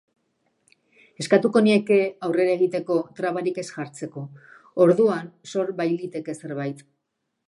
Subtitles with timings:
[1.23, 1.97] Eskatuko nieke
[2.27, 4.23] aurrera egiteko, trabarik ez jartzeko,
[4.87, 6.83] orduan sor bailiteke zerbait.